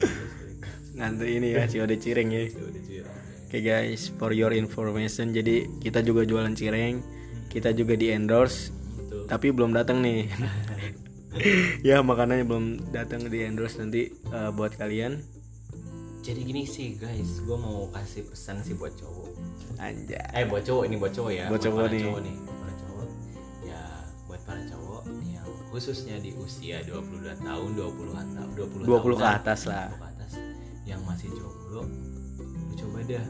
[0.94, 2.42] Nanti ini ya Ode Cireng ya.
[3.44, 6.98] Oke guys, for your information, jadi kita juga jualan cireng,
[7.48, 9.26] kita juga di endorse, Gitu.
[9.26, 10.26] tapi belum datang nih.
[11.86, 15.18] ya makanannya belum datang di endorse nanti eh, buat kalian.
[16.20, 19.28] jadi gini sih guys gue mau kasih pesan sih buat cowok
[19.76, 20.16] Anjay.
[20.32, 22.00] eh buat cowok ini buat cowok ya Buat cowok para nih.
[22.02, 23.08] cowok nih buat para cowok
[23.62, 23.80] ya
[24.24, 24.83] buat para cowok
[25.74, 29.90] khususnya di usia 22 tahun 20-an tahun 20 20 ke tahunan, atas lah.
[29.90, 30.32] 20 ke atas
[30.86, 33.26] yang masih jomblo lu coba dah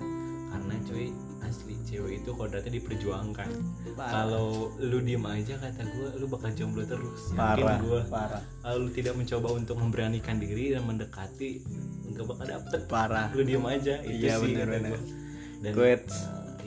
[0.52, 1.06] karena cuy
[1.40, 3.48] asli cewek itu kodratnya diperjuangkan
[3.96, 8.76] kalau lu diem aja kata gue lu bakal jomblo terus yakin Parah, gue parah, kalau
[8.84, 11.64] lu tidak mencoba untuk memberanikan diri dan mendekati
[12.12, 13.28] nggak bakal dapet parah.
[13.32, 14.92] lu diem aja itu Iya, sih bener, bener.
[14.92, 15.00] gua.
[15.64, 16.00] dan eh,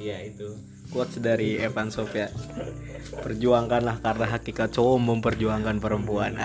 [0.01, 0.47] iya itu
[0.87, 2.31] Quotes dari Evan Sofia.
[3.17, 6.35] Perjuangkanlah karena hakikat cowok memperjuangkan perempuan.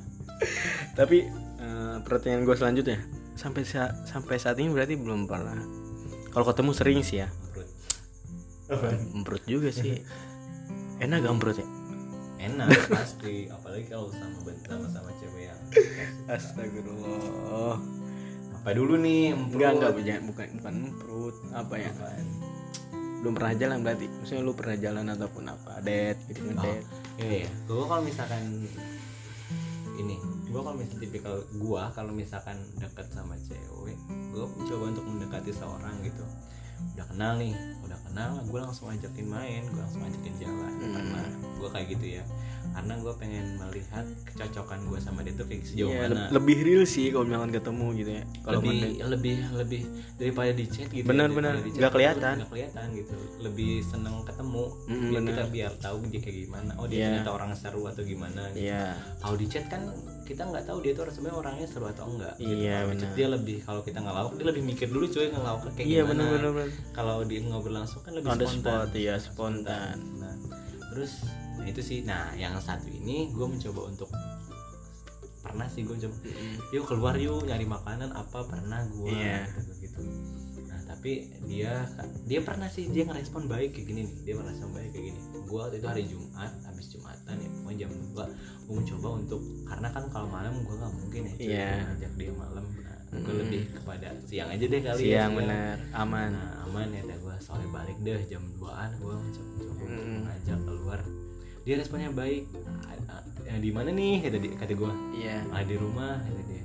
[0.98, 1.26] Tapi
[1.58, 2.98] eh, pertanyaan gue selanjutnya,
[3.34, 5.58] sampai sa- sampai saat ini berarti belum pernah.
[6.28, 7.28] Kalau ketemu sering sih ya,
[9.12, 10.02] emprut juga sih.
[10.96, 11.68] Enak gak emprut ya?
[12.36, 14.36] enak pasti apalagi kalau sama
[14.68, 15.60] sama sama cewek yang
[16.36, 17.80] Astagfirullah.
[18.52, 20.28] apa dulu nih Enggak enggak emprut?
[20.28, 21.90] bukan bukan emprut apa ya?
[23.24, 24.04] Belum pernah jalan berarti.
[24.20, 25.80] Maksudnya lu pernah jalan ataupun apa?
[25.80, 26.84] Date gitu ngedate.
[27.16, 27.50] Iya, iya.
[27.64, 28.68] Gue kalau misalkan
[29.96, 30.20] ini,
[30.52, 35.94] gue kalau misalkan tipikal gue kalau misalkan deket sama cewek, gue mencoba untuk mendekati seorang
[36.04, 36.20] gitu.
[36.92, 40.72] Udah kenal nih, udah kenal, gue langsung ajakin main, gue langsung ajakin jalan.
[40.76, 40.92] Hmm.
[40.92, 42.22] Karena gue kayak gitu ya,
[42.74, 46.14] karena gue pengen melihat kecocokan gue sama dia tuh kayak sejauh Iya, mana.
[46.26, 48.22] le- lebih real sih kalau misalkan ketemu gitu ya.
[48.42, 49.82] Kalau lebih lebih lebih
[50.14, 51.54] daripada di chat gitu Bener, ya, bener.
[51.56, 52.34] chat Nggak kelihatan.
[52.36, 55.30] nggak kelihatan gitu lebih seneng ketemu Mm, biar bener.
[55.30, 57.06] kita biar tahu dia kayak gimana oh dia Iya.
[57.08, 58.64] ternyata orang seru atau gimana gitu.
[58.64, 58.84] Iya.
[59.16, 59.82] kalau di chat kan
[60.22, 62.50] kita nggak tahu dia tuh sebenarnya orangnya seru atau enggak gitu.
[62.50, 63.10] Iya, chat bener.
[63.14, 66.28] dia lebih kalau kita ngelawak dia lebih mikir dulu cuy ngelawak kayak Iya gimana benar
[66.34, 66.68] benar benar.
[66.92, 69.96] kalau di ngobrol langsung kan lebih On spontan spot, iya, spontan.
[70.16, 70.34] nah
[70.88, 71.12] terus
[71.64, 72.04] nah itu sih.
[72.04, 74.12] Nah yang satu ini gue mencoba untuk
[75.40, 76.16] pernah sih gue coba
[76.70, 79.44] yuk keluar yuk nyari makanan apa pernah gue Iya.
[79.48, 80.00] gitu, gitu.
[80.64, 81.84] Nah tapi dia
[82.24, 84.16] dia pernah sih dia ngerespon baik kayak gini nih.
[84.22, 85.18] Dia ngerespon baik kayak gini.
[85.44, 88.12] Gue waktu itu hari Jumat habis Jumatan ya pokoknya jam 2
[88.64, 91.68] gue mencoba untuk karena kan kalau malam gue nggak mungkin ya cuy, Iya.
[91.88, 92.64] ngajak dia malam.
[92.64, 93.40] Nah, gue Mm-mm.
[93.46, 95.76] lebih kepada siang aja deh kali ya siang bener.
[95.92, 96.30] Aman.
[96.34, 99.84] Nah aman ya gue sore balik deh jam 2an gue mencoba mencoba
[100.24, 101.00] ngajak keluar
[101.64, 102.44] dia responnya baik.
[103.08, 104.20] "Ah, ah, eh, di mana nih?
[104.20, 105.40] Kata dia kata gue iya.
[105.48, 106.62] Ah di rumah kata dia.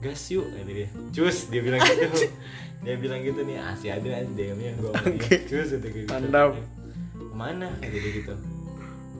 [0.00, 0.88] Gas yuk kata dia.
[1.12, 2.28] Cus dia bilang gitu.
[2.80, 4.92] Dia bilang gitu nih asih ada DM-nya gue
[5.44, 6.08] cus kata gitu.
[6.08, 6.56] Mantap.
[7.14, 7.68] ke mana?
[7.78, 8.34] Kata dia gitu.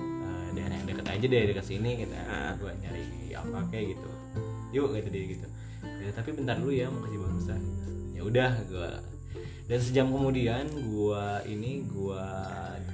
[0.00, 2.52] "Eh, daerah yang deket aja deh dekat sini kita Ah.
[2.56, 4.08] gue nyari apa kayak gitu.
[4.72, 5.46] Yuk kata dia gitu.
[5.84, 7.60] "Ya, tapi bentar dulu ya mau kasih barusan
[8.12, 8.90] ya udah gue
[9.64, 12.20] dan sejam kemudian gua ini gua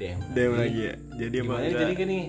[0.01, 0.95] DM DM lagi ya?
[1.21, 2.25] Jadi Gimana enggak jadi nih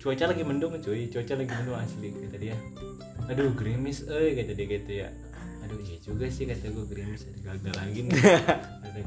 [0.00, 1.02] cuaca lagi mendung cuy.
[1.12, 2.56] Cuaca lagi mendung asli kata dia.
[3.28, 5.08] Aduh gerimis eh kata dia gitu ya.
[5.68, 7.28] Aduh iya juga sih kata gue gerimis.
[7.44, 8.16] Gagal lagi nih.
[8.82, 8.98] Kata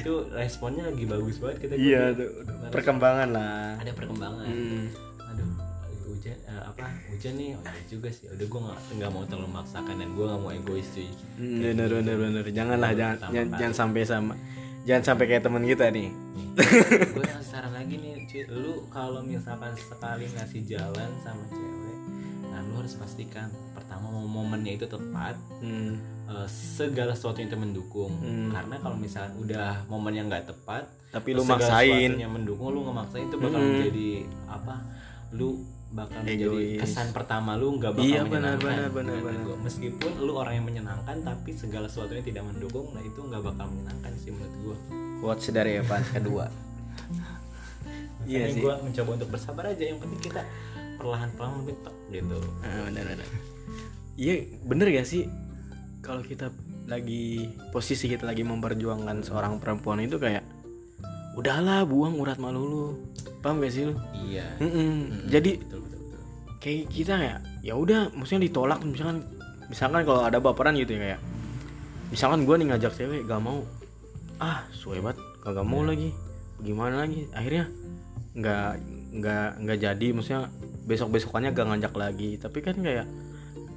[0.00, 2.30] itu responnya lagi bagus banget kata gue iya tuh.
[2.70, 3.80] Perkembangan lah.
[3.80, 4.46] Ada perkembangan.
[4.46, 4.84] Hmm.
[5.34, 5.50] aduh
[6.06, 7.50] hujan eh, apa hujan nih?
[7.58, 8.30] Oh iya juga sih.
[8.30, 11.08] Udah gue nggak nggak mau terlalu memaksakan dan gue nggak mau egois cuy.
[11.40, 12.44] Hmm, bener bener bener.
[12.52, 13.16] Janganlah jangan
[13.58, 14.34] jangan sampai sama
[14.84, 16.08] jangan sampai kayak teman kita nih
[16.54, 21.96] gue ngasih saran lagi nih cuy lu kalau misalkan sekali ngasih jalan sama cewek
[22.46, 25.96] nah lu harus pastikan pertama momennya itu tepat Hmm.
[26.24, 28.52] eh, segala sesuatu yang itu mendukung Hmm.
[28.52, 32.78] karena kalau misalkan udah momen yang nggak tepat tapi lu segala maksain sesuatunya mendukung lu
[32.82, 33.70] nggak maksain itu bakal Hmm.
[33.70, 34.08] menjadi
[34.46, 34.74] apa
[35.32, 35.48] lu
[35.94, 39.46] bakal menjadi kesan pertama lu nggak bakal Iya, benar, menyenangkan benar, benar, Menurut benar.
[39.46, 39.56] gua.
[39.62, 44.12] meskipun lu orang yang menyenangkan tapi segala sesuatunya tidak mendukung nah itu nggak bakal menyenangkan
[44.18, 44.76] sih menurut gua.
[45.22, 46.46] Quotes dari Evan kedua.
[48.24, 48.64] Iya sih.
[48.64, 50.40] gue mencoba untuk bersabar aja yang penting kita
[50.96, 52.38] perlahan-lahan lebih tek gitu.
[52.64, 53.28] Ah, bener bener
[54.16, 55.28] iya bener gak sih?
[56.00, 56.48] Kalau kita
[56.88, 60.40] lagi posisi kita lagi memperjuangkan seorang perempuan itu kayak
[61.34, 62.84] udahlah buang urat malu lu.
[63.42, 63.94] Paham gak sih lu?
[64.24, 64.46] Iya.
[64.62, 65.28] Mm-mm.
[65.28, 66.20] jadi betul betul betul.
[66.62, 69.26] kayak kita kayak ya udah maksudnya ditolak misalkan
[69.68, 71.20] misalkan kalau ada baperan gitu ya kayak
[72.08, 73.60] misalkan gue nih ngajak cewek gak mau.
[74.40, 76.14] Ah suwe banget kagak mau lagi.
[76.62, 77.28] Gimana lagi?
[77.34, 77.68] Akhirnya
[78.34, 78.70] nggak
[79.14, 80.42] nggak nggak jadi maksudnya
[80.88, 82.30] besok besokannya gak ngajak lagi.
[82.40, 83.06] Tapi kan kayak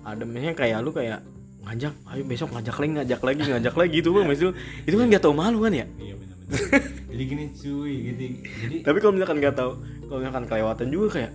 [0.07, 1.19] ada misalnya kayak lu kayak
[1.67, 4.53] ngajak ayo besok ngajak lagi ngajak lagi ngajak lagi itu bang maksud lu,
[4.87, 5.83] itu kan gak tau malu kan ya?
[5.99, 6.15] Iya
[7.11, 8.23] jadi gini cuy gitu.
[8.63, 9.71] Jadi tapi kalau misalkan nggak tahu
[10.07, 11.31] kalau misalkan kelewatan juga kayak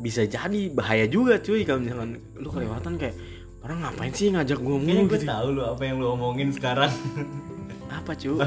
[0.00, 3.14] bisa jadi bahaya juga cuy kalau misalkan lu kelewatan kayak
[3.60, 5.10] orang ngapain sih ngajak gua kayaknya mulu?
[5.12, 6.92] gue gitu tahu lo apa yang lo omongin sekarang.
[8.00, 8.38] Apa cuy?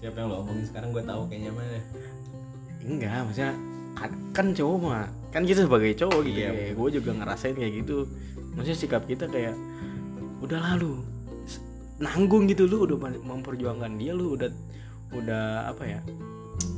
[0.00, 1.78] Siapa yang lo omongin sekarang gue tahu kayaknya mana
[2.84, 3.52] enggak maksudnya
[3.96, 7.72] kan, kan cowok mah kan kita sebagai cowok gitu Iya, kayak gue juga ngerasain kayak
[7.84, 7.98] gitu.
[8.54, 9.54] Maksudnya sikap kita kayak
[10.44, 11.13] udah lalu
[12.02, 14.50] nanggung gitu lu udah memperjuangkan dia lu udah
[15.14, 16.00] udah apa ya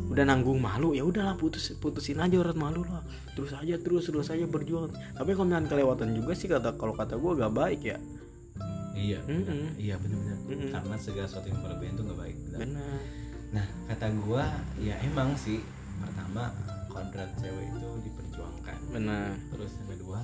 [0.06, 3.02] udah nanggung malu ya udahlah putus putusin aja urat malu lah.
[3.34, 4.88] Terus aja terus terus aja berjuang.
[5.12, 7.98] Tapi kalau misalkan kelewatan juga sih kata kalau kata gue gak baik ya.
[8.96, 9.76] Iya Mm-mm.
[9.76, 10.40] iya benar-benar.
[10.48, 10.72] Mm-mm.
[10.72, 12.58] karena segala sesuatu yang berlebihan itu nggak baik benar.
[12.64, 12.98] benar.
[13.52, 14.44] Nah kata gue
[14.80, 15.60] ya emang sih.
[16.00, 16.52] Pertama
[16.88, 18.78] kodrat cewek itu diperjuangkan.
[18.96, 19.36] Benar.
[19.52, 20.18] Terus yang kedua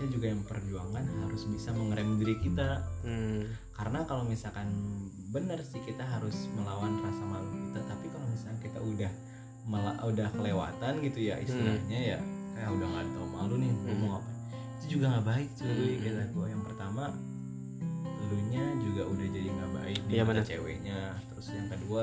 [0.00, 3.52] kita juga yang memperjuangkan harus bisa mengerem diri kita hmm.
[3.70, 4.64] karena kalau misalkan
[5.28, 9.12] benar sih kita harus melawan rasa malu kita tapi kalau misalkan kita udah
[9.62, 12.18] mela- udah kelewatan gitu ya istilahnya ya
[12.50, 14.00] kayak udah nggak tahu malu nih Hmm.
[14.00, 14.30] mau apa
[14.80, 16.00] itu juga nggak baik cuy Hmm.
[16.00, 17.02] kata gue yang pertama
[18.30, 20.44] elunya juga udah jadi nggak baik di mata benar.
[20.46, 22.02] ceweknya terus yang kedua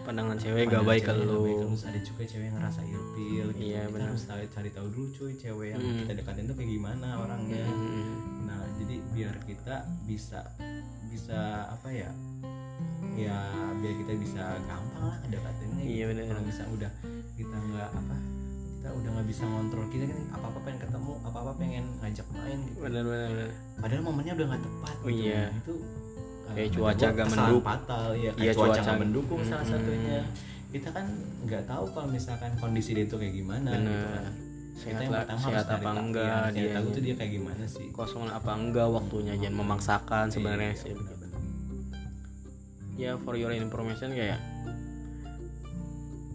[0.00, 3.64] pandangan cewek baik nggak lu baik, terus ada juga cewek yang ngerasa ilfil gitu.
[3.64, 4.06] Iya, kita benar.
[4.06, 5.98] harus cari, cari tahu dulu cuy cewek yang Hmm.
[5.98, 8.12] kita dekatin tuh kayak gimana orangnya Hmm.
[8.44, 10.40] nah jadi biar kita bisa
[11.08, 12.10] bisa apa ya
[13.14, 13.38] ya
[13.74, 16.08] biar kita bisa gampang lah ngedekatinnya Iya, gitu.
[16.10, 16.24] benar.
[16.28, 16.92] kalau bisa udah
[17.32, 18.16] kita nggak apa
[18.84, 22.26] kita udah nggak bisa ngontrol kita kan apa apa pengen ketemu apa apa pengen ngajak
[22.30, 25.24] main gitu benar benar benar padahal momennya udah nggak tepat Oh, gitu.
[25.24, 25.40] iya.
[25.40, 25.74] Nah, itu
[26.44, 27.64] Kayak kata cuaca kesalahan mendukung.
[27.64, 28.82] fatal ya kayak Iya, cuaca cuaca.
[28.84, 29.72] nggak mendukung salah Mm-mm.
[29.72, 30.18] satunya
[30.68, 31.06] kita kan
[31.40, 34.24] nggak tahu kalau misalkan kondisi dia itu kayak gimana gitu kan
[34.74, 37.32] kita sehat, yang lah, pertama sehat harus apa enggak cari dia tahu tuh dia kayak
[37.32, 41.40] gimana sih kosong apa enggak waktunya jangan memaksakan sebenarnya Iya, sih benar-benar.
[42.94, 44.36] ya for your information kayak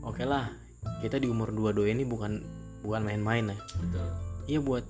[0.02, 0.50] oke lah
[1.00, 2.44] kita di umur 22 ini bukan
[2.84, 3.58] bukan main-main ya.
[3.58, 4.08] Betul.
[4.50, 4.86] Iya buat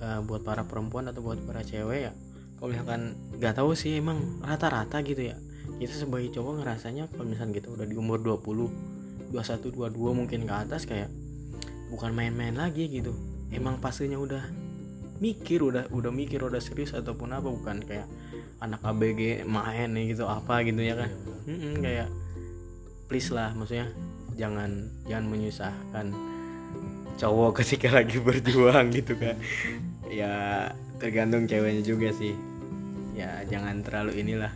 [0.00, 2.12] eh, buat para perempuan atau buat para cewek ya
[2.56, 3.02] kalau misalkan
[3.36, 5.36] nggak tahu sih emang rata-rata gitu ya.
[5.76, 10.54] Kita sebagai cowok ngerasanya kalau misalkan kita udah di umur 20 21 22 mungkin ke
[10.54, 11.12] atas kayak
[11.92, 13.12] bukan main-main lagi gitu.
[13.52, 14.40] Emang fasenya udah
[15.20, 18.08] mikir udah udah mikir udah serius ataupun apa bukan kayak
[18.60, 21.12] anak ABG main nih gitu apa gitu ya kan.
[21.44, 22.08] Mm-mm, kayak
[23.06, 23.92] please lah maksudnya
[24.36, 26.06] jangan jangan menyusahkan
[27.16, 29.36] cowok ketika lagi berjuang gitu kan
[30.12, 32.34] ya tergantung ceweknya juga sih.
[33.16, 34.52] Ya jangan terlalu inilah.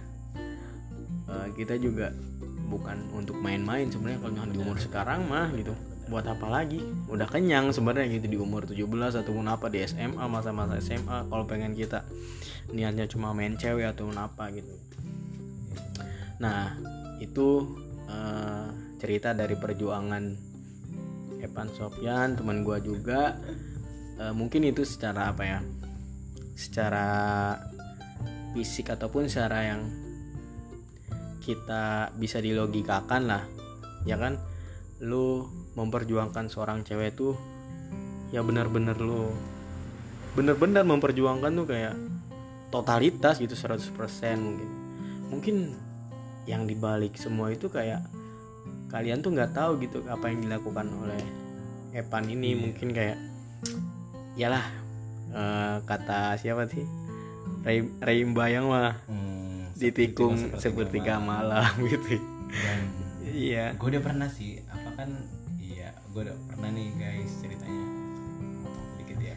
[1.31, 2.13] Eh, kita juga
[2.69, 4.21] bukan untuk main-main sebenarnya.
[4.21, 5.73] Kalau di umur sekarang mah gitu
[6.09, 6.81] buat apa lagi?
[7.09, 11.77] Udah kenyang sebenarnya gitu di umur 17 ataupun apa di SMA masa-masa SMA kalau pengen
[11.77, 12.05] kita
[12.73, 14.75] niatnya cuma main cewek ataupun apa gitu.
[16.41, 16.77] Nah
[17.21, 17.49] itu
[18.09, 18.69] eh,
[19.01, 20.25] cerita dari perjuangan
[21.41, 23.41] Evan Sofyan teman gua juga.
[24.21, 25.59] Eh, mungkin itu secara apa ya?
[26.53, 27.09] Secara
[28.53, 29.83] fisik ataupun secara yang
[31.41, 33.43] kita bisa dilogikakan lah
[34.05, 34.37] ya kan?
[35.01, 35.49] Lu
[35.81, 37.33] memperjuangkan seorang cewek tuh
[38.31, 39.33] ya benar-benar lu
[40.37, 41.95] benar-benar memperjuangkan tuh kayak
[42.69, 43.97] totalitas gitu 100%
[44.37, 44.71] mungkin.
[45.33, 45.57] Mungkin
[46.45, 48.03] yang dibalik semua itu kayak
[48.91, 51.23] kalian tuh nggak tahu gitu apa yang dilakukan oleh
[51.93, 52.55] Evan ini.
[52.55, 53.19] Mungkin kayak
[54.35, 54.63] yalah
[55.31, 56.83] eh, kata siapa sih?
[57.61, 61.67] Ray, Ray Bayang mah Hmm, ditikung sepertiga malam.
[61.87, 62.19] gitu.
[63.23, 63.73] Iya.
[63.73, 65.11] gue udah pernah sih apa kan
[65.57, 67.87] iya gue udah pernah nih guys ceritanya.
[68.93, 69.37] Sedikit ya.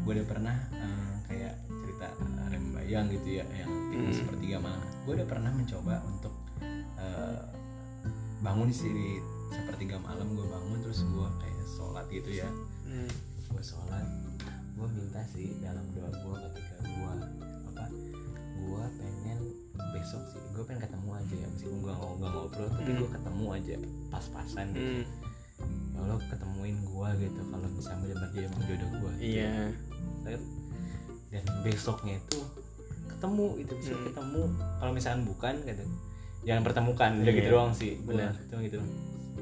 [0.00, 2.06] Gue udah pernah eh, kayak cerita
[2.48, 4.08] rembayang gitu ya yang Hmm.
[4.10, 4.80] sepertiga malam.
[5.04, 6.32] Gue udah pernah mencoba untuk
[6.96, 7.40] eh,
[8.42, 9.08] bangun sih di
[9.48, 12.48] sepertiga malam gue bangun terus gue kayak sholat gitu ya
[12.82, 13.08] Hmm.
[13.48, 14.04] gue sholat
[14.72, 17.12] gue minta sih dalam doa gue ketika gue
[17.68, 17.84] apa
[18.58, 19.38] gue pengen
[19.92, 22.98] besok sih gue pengen ketemu aja ya meskipun gue nggak nggak ngobrol tapi Hmm.
[22.98, 23.74] gue ketemu aja
[24.08, 25.04] pas-pasan gitu Hmm,
[25.94, 29.50] ya Allah ketemuin gue gitu kalau bisa benar dia emang jodoh gue iya
[31.30, 32.40] dan besoknya itu
[33.08, 34.04] ketemu itu bisa Hmm.
[34.04, 34.42] ketemu
[34.76, 35.84] kalau misalkan bukan gitu
[36.42, 38.32] jangan pertemukan udah Iya, gitu doang sih benar.
[38.44, 38.92] cuma gitu doang.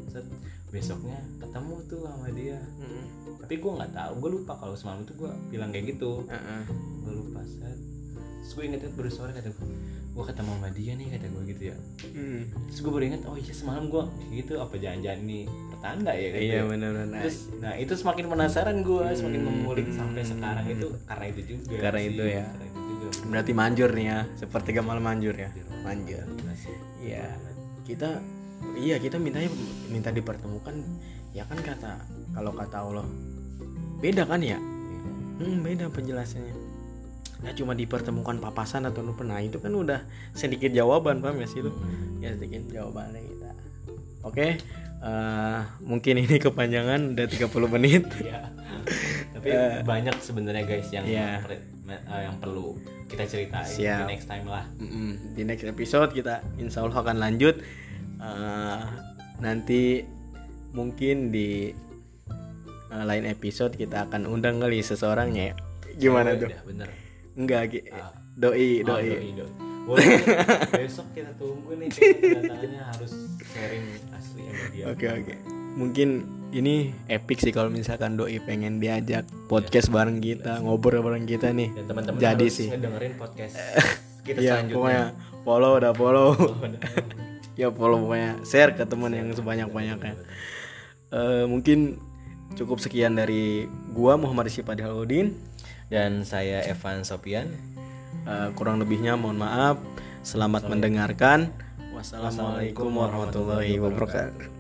[0.07, 0.25] Set,
[0.69, 3.05] besoknya ketemu tuh sama dia Hmm,
[3.39, 6.63] tapi gue nggak tahu gue lupa kalau semalam itu gue bilang kayak gitu heeh.
[7.01, 7.79] gue lupa set
[8.41, 9.67] terus gue inget baru sore kata gue
[10.11, 11.77] gue ketemu sama dia nih kata gue gitu ya
[12.09, 15.39] Hmm, terus gue baru inget oh iya semalam gue kayak gitu apa jangan-jangan ini
[15.71, 16.63] pertanda ya gitu iya ya.
[16.65, 19.49] benar-benar terus nah itu semakin penasaran gue semakin Hmm.
[19.53, 22.09] mengulik sampai sekarang itu karena itu juga Karena sih.
[22.09, 22.45] itu ya.
[22.45, 22.65] karena
[23.27, 25.51] berarti manjur nih ya sepertiga malam manjur ya
[25.83, 26.25] manjur.
[27.01, 27.27] Iya.
[27.83, 28.21] kita
[28.77, 29.49] iya kita mintanya
[29.89, 30.77] minta dipertemukan
[31.31, 33.07] ya kan kata kalau kata Allah
[33.99, 34.61] beda kan ya Iya.
[35.41, 36.55] hmm, beda penjelasannya
[37.41, 41.61] ya cuma dipertemukan papasan atau lu pernah itu kan udah sedikit jawaban paham ya sih
[41.61, 42.21] lu Hmm.
[42.21, 43.51] ya sedikit jawabannya kita
[44.23, 44.47] oke
[45.01, 48.53] eh, mungkin ini kepanjangan udah 30 menit Iya.
[49.41, 51.41] tapi Eh, banyak sebenarnya guys yang iya.
[51.41, 52.77] per- me- eh, yang perlu
[53.07, 54.05] kita ceritain Siap.
[54.05, 55.33] di next time lah Mm-mm.
[55.33, 57.57] di next episode kita insya Allah akan lanjut
[58.17, 58.81] Eh,
[59.39, 60.05] nanti
[60.71, 61.73] mungkin di
[62.87, 65.57] eh, lain episode kita akan undang kali seseorang ya
[65.97, 66.89] gimana Oh, tuh udah, bener
[67.33, 67.81] enggak Gi.
[67.89, 68.13] Ah.
[68.31, 69.51] doi Oh, doi doi.
[69.81, 70.21] Boleh.
[70.77, 77.39] besok kita tunggu nih kedatangannya harus sharing asli sama dia oke oke mungkin ini epic
[77.47, 81.71] sih kalau misalkan doi pengen diajak podcast bareng kita ngobrol bareng kita nih.
[81.71, 82.69] Dan teman-teman Jadi harus sih.
[82.75, 83.55] ngedengerin podcast
[84.27, 84.75] kita Iya selanjutnya.
[84.75, 85.05] pokoknya
[85.47, 86.29] follow udah follow.
[86.35, 86.83] Oh, udah.
[87.55, 90.15] ya follow pokoknya share ke teman yang sebanyak banyaknya
[91.11, 91.99] Eh, mungkin
[92.55, 95.35] cukup sekian dari gua Muhammad Syipadi Haludin
[95.91, 97.51] dan saya Evan Sopian.
[98.27, 99.79] Eh, kurang lebihnya mohon maaf.
[100.23, 101.51] Selamat mendengarkan.
[101.91, 104.60] Wassalamualaikum warahmatullahi wabarakatuh